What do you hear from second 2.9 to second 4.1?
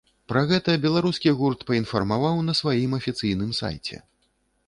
афіцыйным сайце.